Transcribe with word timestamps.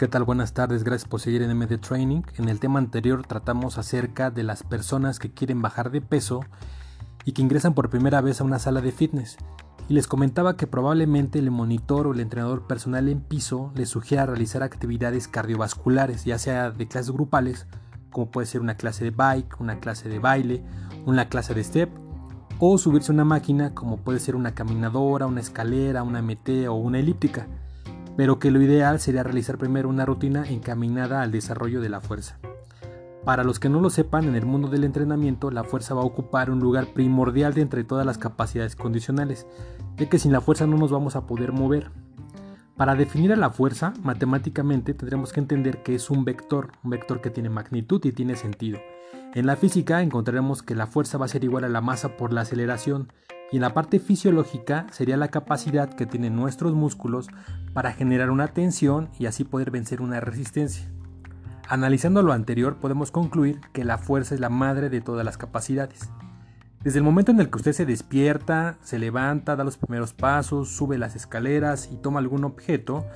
¿Qué 0.00 0.08
tal? 0.08 0.24
Buenas 0.24 0.54
tardes, 0.54 0.82
gracias 0.82 1.06
por 1.06 1.20
seguir 1.20 1.42
en 1.42 1.54
MD 1.54 1.76
Training. 1.76 2.22
En 2.38 2.48
el 2.48 2.58
tema 2.58 2.78
anterior 2.78 3.22
tratamos 3.26 3.76
acerca 3.76 4.30
de 4.30 4.42
las 4.42 4.62
personas 4.62 5.18
que 5.18 5.30
quieren 5.30 5.60
bajar 5.60 5.90
de 5.90 6.00
peso 6.00 6.40
y 7.26 7.32
que 7.32 7.42
ingresan 7.42 7.74
por 7.74 7.90
primera 7.90 8.22
vez 8.22 8.40
a 8.40 8.44
una 8.44 8.58
sala 8.58 8.80
de 8.80 8.92
fitness. 8.92 9.36
Y 9.90 9.92
les 9.92 10.06
comentaba 10.06 10.56
que 10.56 10.66
probablemente 10.66 11.38
el 11.38 11.50
monitor 11.50 12.06
o 12.06 12.14
el 12.14 12.20
entrenador 12.20 12.66
personal 12.66 13.10
en 13.10 13.20
piso 13.20 13.72
les 13.74 13.90
sugiera 13.90 14.24
realizar 14.24 14.62
actividades 14.62 15.28
cardiovasculares, 15.28 16.24
ya 16.24 16.38
sea 16.38 16.70
de 16.70 16.88
clases 16.88 17.10
grupales, 17.10 17.66
como 18.10 18.30
puede 18.30 18.46
ser 18.46 18.62
una 18.62 18.78
clase 18.78 19.04
de 19.04 19.10
bike, 19.10 19.60
una 19.60 19.80
clase 19.80 20.08
de 20.08 20.18
baile, 20.18 20.64
una 21.04 21.28
clase 21.28 21.52
de 21.52 21.62
step, 21.62 21.90
o 22.58 22.78
subirse 22.78 23.12
a 23.12 23.16
una 23.16 23.26
máquina 23.26 23.74
como 23.74 23.98
puede 23.98 24.18
ser 24.18 24.34
una 24.34 24.54
caminadora, 24.54 25.26
una 25.26 25.42
escalera, 25.42 26.02
una 26.02 26.22
MT 26.22 26.68
o 26.70 26.74
una 26.76 27.00
elíptica 27.00 27.48
pero 28.16 28.38
que 28.38 28.50
lo 28.50 28.60
ideal 28.60 29.00
sería 29.00 29.22
realizar 29.22 29.58
primero 29.58 29.88
una 29.88 30.06
rutina 30.06 30.48
encaminada 30.48 31.22
al 31.22 31.30
desarrollo 31.30 31.80
de 31.80 31.88
la 31.88 32.00
fuerza. 32.00 32.38
Para 33.24 33.44
los 33.44 33.60
que 33.60 33.68
no 33.68 33.80
lo 33.80 33.90
sepan, 33.90 34.24
en 34.24 34.34
el 34.34 34.46
mundo 34.46 34.68
del 34.68 34.84
entrenamiento 34.84 35.50
la 35.50 35.64
fuerza 35.64 35.94
va 35.94 36.02
a 36.02 36.06
ocupar 36.06 36.50
un 36.50 36.60
lugar 36.60 36.86
primordial 36.94 37.52
de 37.52 37.60
entre 37.60 37.84
todas 37.84 38.06
las 38.06 38.16
capacidades 38.16 38.76
condicionales, 38.76 39.46
ya 39.96 40.08
que 40.08 40.18
sin 40.18 40.32
la 40.32 40.40
fuerza 40.40 40.66
no 40.66 40.78
nos 40.78 40.90
vamos 40.90 41.16
a 41.16 41.26
poder 41.26 41.52
mover. 41.52 41.90
Para 42.76 42.94
definir 42.94 43.30
a 43.34 43.36
la 43.36 43.50
fuerza, 43.50 43.92
matemáticamente 44.02 44.94
tendremos 44.94 45.34
que 45.34 45.40
entender 45.40 45.82
que 45.82 45.94
es 45.94 46.08
un 46.08 46.24
vector, 46.24 46.72
un 46.82 46.90
vector 46.90 47.20
que 47.20 47.28
tiene 47.28 47.50
magnitud 47.50 48.02
y 48.04 48.12
tiene 48.12 48.36
sentido. 48.36 48.78
En 49.34 49.46
la 49.46 49.56
física 49.56 50.00
encontraremos 50.00 50.62
que 50.62 50.74
la 50.74 50.86
fuerza 50.86 51.18
va 51.18 51.26
a 51.26 51.28
ser 51.28 51.44
igual 51.44 51.64
a 51.64 51.68
la 51.68 51.82
masa 51.82 52.16
por 52.16 52.32
la 52.32 52.40
aceleración, 52.40 53.12
y 53.52 53.56
en 53.56 53.62
la 53.62 53.74
parte 53.74 53.98
fisiológica 53.98 54.86
sería 54.90 55.16
la 55.16 55.28
capacidad 55.28 55.92
que 55.92 56.06
tienen 56.06 56.36
nuestros 56.36 56.74
músculos 56.74 57.28
para 57.72 57.92
generar 57.92 58.30
una 58.30 58.48
tensión 58.48 59.08
y 59.18 59.26
así 59.26 59.44
poder 59.44 59.70
vencer 59.70 60.00
una 60.00 60.20
resistencia. 60.20 60.86
Analizando 61.68 62.22
lo 62.22 62.32
anterior 62.32 62.76
podemos 62.76 63.10
concluir 63.10 63.60
que 63.72 63.84
la 63.84 63.98
fuerza 63.98 64.34
es 64.34 64.40
la 64.40 64.48
madre 64.48 64.90
de 64.90 65.00
todas 65.00 65.24
las 65.24 65.38
capacidades. 65.38 66.10
Desde 66.82 66.98
el 66.98 67.04
momento 67.04 67.30
en 67.30 67.40
el 67.40 67.50
que 67.50 67.58
usted 67.58 67.72
se 67.72 67.86
despierta, 67.86 68.78
se 68.82 68.98
levanta, 68.98 69.54
da 69.54 69.64
los 69.64 69.76
primeros 69.76 70.14
pasos, 70.14 70.70
sube 70.70 70.96
las 70.96 71.14
escaleras 71.14 71.90
y 71.92 71.96
toma 71.96 72.20
algún 72.20 72.44
objeto, 72.44 73.06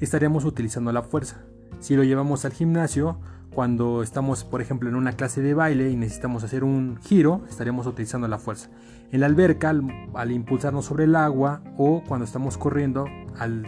estaríamos 0.00 0.44
utilizando 0.44 0.92
la 0.92 1.02
fuerza. 1.02 1.38
Si 1.80 1.96
lo 1.96 2.04
llevamos 2.04 2.44
al 2.44 2.52
gimnasio, 2.52 3.18
cuando 3.58 4.04
estamos, 4.04 4.44
por 4.44 4.60
ejemplo, 4.60 4.88
en 4.88 4.94
una 4.94 5.14
clase 5.14 5.42
de 5.42 5.52
baile 5.52 5.90
y 5.90 5.96
necesitamos 5.96 6.44
hacer 6.44 6.62
un 6.62 6.96
giro, 7.02 7.42
estaríamos 7.50 7.88
utilizando 7.88 8.28
la 8.28 8.38
fuerza. 8.38 8.68
En 9.10 9.18
la 9.18 9.26
alberca, 9.26 9.70
al, 9.70 10.30
impulsarnos 10.30 10.84
sobre 10.84 11.06
el 11.06 11.16
agua 11.16 11.60
o 11.76 12.04
cuando 12.06 12.24
estamos 12.24 12.56
corriendo, 12.56 13.06
al 13.36 13.66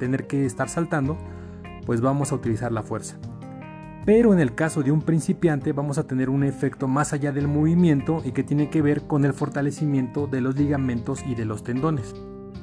tener 0.00 0.26
que 0.26 0.44
estar 0.44 0.68
saltando, 0.68 1.16
pues 1.86 2.00
vamos 2.00 2.32
a 2.32 2.34
utilizar 2.34 2.72
la 2.72 2.82
fuerza. 2.82 3.18
Pero 4.04 4.32
en 4.32 4.40
el 4.40 4.56
caso 4.56 4.82
de 4.82 4.90
un 4.90 5.02
principiante 5.02 5.72
vamos 5.72 5.98
a 5.98 6.08
tener 6.08 6.28
un 6.28 6.42
efecto 6.42 6.88
más 6.88 7.12
allá 7.12 7.30
del 7.30 7.46
movimiento 7.46 8.20
y 8.24 8.32
que 8.32 8.42
tiene 8.42 8.68
que 8.68 8.82
ver 8.82 9.02
con 9.02 9.24
el 9.24 9.32
fortalecimiento 9.32 10.26
de 10.26 10.40
los 10.40 10.56
ligamentos 10.56 11.22
y 11.24 11.36
de 11.36 11.44
los 11.44 11.62
tendones. 11.62 12.16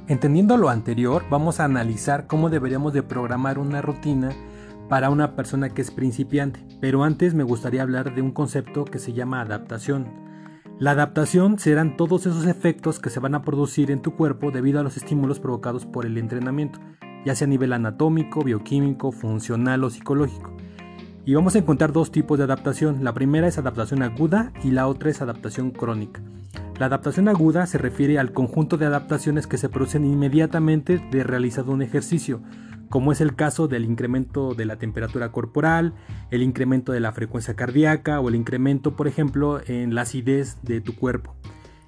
Entendiendo 0.09 0.57
lo 0.57 0.67
anterior, 0.67 1.23
vamos 1.29 1.61
a 1.61 1.63
analizar 1.63 2.27
cómo 2.27 2.49
deberíamos 2.49 2.91
de 2.91 3.03
programar 3.03 3.57
una 3.57 3.81
rutina 3.81 4.31
para 4.89 5.09
una 5.09 5.35
persona 5.35 5.69
que 5.69 5.81
es 5.81 5.91
principiante, 5.91 6.65
pero 6.79 7.03
antes 7.03 7.33
me 7.33 7.43
gustaría 7.43 7.81
hablar 7.81 8.13
de 8.13 8.21
un 8.21 8.31
concepto 8.31 8.85
que 8.85 8.99
se 8.99 9.13
llama 9.13 9.41
adaptación. 9.41 10.07
La 10.77 10.91
adaptación 10.91 11.57
serán 11.57 11.95
todos 11.95 12.25
esos 12.25 12.45
efectos 12.45 12.99
que 12.99 13.09
se 13.09 13.19
van 13.19 13.33
a 13.33 13.43
producir 13.43 13.91
en 13.91 14.01
tu 14.01 14.15
cuerpo 14.15 14.51
debido 14.51 14.79
a 14.79 14.83
los 14.83 14.97
estímulos 14.97 15.39
provocados 15.39 15.85
por 15.85 16.05
el 16.05 16.17
entrenamiento, 16.17 16.79
ya 17.25 17.33
sea 17.33 17.45
a 17.45 17.49
nivel 17.49 17.73
anatómico, 17.73 18.41
bioquímico, 18.43 19.11
funcional 19.11 19.83
o 19.83 19.89
psicológico. 19.89 20.53
Y 21.25 21.33
vamos 21.33 21.55
a 21.55 21.59
encontrar 21.59 21.91
dos 21.91 22.11
tipos 22.11 22.37
de 22.37 22.43
adaptación. 22.43 23.03
La 23.03 23.13
primera 23.13 23.47
es 23.47 23.57
adaptación 23.57 24.03
aguda 24.03 24.51
y 24.63 24.71
la 24.71 24.87
otra 24.87 25.09
es 25.09 25.21
adaptación 25.21 25.71
crónica. 25.71 26.21
La 26.77 26.87
adaptación 26.87 27.29
aguda 27.29 27.65
se 27.65 27.77
refiere 27.77 28.19
al 28.19 28.33
conjunto 28.33 28.77
de 28.77 28.85
adaptaciones 28.85 29.47
que 29.47 29.57
se 29.57 29.69
producen 29.69 30.03
inmediatamente 30.03 30.99
de 31.09 31.23
realizado 31.23 31.71
un 31.71 31.81
ejercicio, 31.81 32.41
como 32.89 33.11
es 33.11 33.21
el 33.21 33.35
caso 33.35 33.67
del 33.67 33.85
incremento 33.85 34.53
de 34.53 34.65
la 34.65 34.77
temperatura 34.77 35.31
corporal, 35.31 35.93
el 36.31 36.41
incremento 36.41 36.91
de 36.91 36.99
la 36.99 37.11
frecuencia 37.11 37.55
cardíaca 37.55 38.19
o 38.19 38.29
el 38.29 38.35
incremento, 38.35 38.95
por 38.95 39.07
ejemplo, 39.07 39.61
en 39.65 39.95
la 39.95 40.01
acidez 40.01 40.57
de 40.61 40.81
tu 40.81 40.95
cuerpo. 40.95 41.35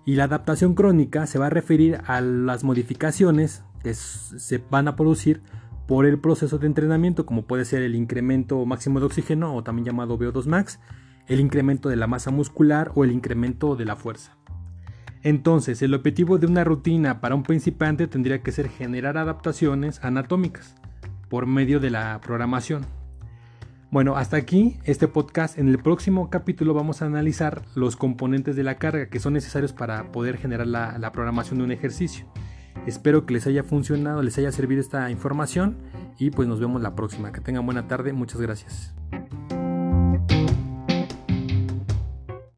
Y 0.05 0.15
la 0.15 0.25
adaptación 0.25 0.73
crónica 0.73 1.27
se 1.27 1.39
va 1.39 1.47
a 1.47 1.51
referir 1.51 1.99
a 2.07 2.21
las 2.21 2.63
modificaciones 2.63 3.63
que 3.83 3.93
se 3.93 4.63
van 4.69 4.87
a 4.87 4.95
producir 4.95 5.41
por 5.87 6.05
el 6.05 6.19
proceso 6.19 6.57
de 6.57 6.67
entrenamiento, 6.67 7.25
como 7.25 7.45
puede 7.45 7.65
ser 7.65 7.81
el 7.81 7.95
incremento 7.95 8.65
máximo 8.65 8.99
de 8.99 9.05
oxígeno 9.05 9.55
o 9.55 9.63
también 9.63 9.85
llamado 9.85 10.17
VO2 10.17 10.45
max, 10.45 10.79
el 11.27 11.39
incremento 11.39 11.89
de 11.89 11.95
la 11.95 12.07
masa 12.07 12.31
muscular 12.31 12.91
o 12.95 13.03
el 13.03 13.11
incremento 13.11 13.75
de 13.75 13.85
la 13.85 13.95
fuerza. 13.95 14.37
Entonces, 15.23 15.81
el 15.81 15.93
objetivo 15.93 16.37
de 16.37 16.47
una 16.47 16.63
rutina 16.63 17.19
para 17.19 17.35
un 17.35 17.43
principiante 17.43 18.07
tendría 18.07 18.41
que 18.41 18.51
ser 18.51 18.69
generar 18.69 19.17
adaptaciones 19.17 20.03
anatómicas 20.03 20.75
por 21.29 21.45
medio 21.45 21.79
de 21.79 21.89
la 21.89 22.19
programación. 22.21 22.85
Bueno, 23.89 24.17
hasta 24.17 24.35
aquí 24.35 24.79
este 24.83 25.07
podcast. 25.07 25.57
En 25.57 25.69
el 25.69 25.79
próximo 25.79 26.29
capítulo 26.29 26.73
vamos 26.73 27.01
a 27.01 27.05
analizar 27.05 27.63
los 27.73 27.95
componentes 27.95 28.55
de 28.57 28.63
la 28.63 28.75
carga 28.75 29.07
que 29.07 29.19
son 29.19 29.33
necesarios 29.33 29.71
para 29.71 30.11
poder 30.11 30.37
generar 30.37 30.67
la, 30.67 31.11
programación 31.13 31.59
de 31.59 31.65
un 31.65 31.71
ejercicio. 31.71 32.25
Espero 32.85 33.25
que 33.25 33.33
les 33.33 33.47
haya 33.47 33.63
funcionado, 33.63 34.21
les 34.21 34.37
haya 34.37 34.51
servido 34.51 34.81
esta 34.81 35.09
información 35.09 35.77
y 36.19 36.31
pues 36.31 36.47
nos 36.47 36.59
vemos 36.59 36.81
la 36.81 36.95
próxima. 36.95 37.31
Que 37.31 37.39
tengan 37.39 37.65
buena 37.65 37.87
tarde. 37.87 38.11
Muchas 38.11 38.41
gracias. 38.41 38.96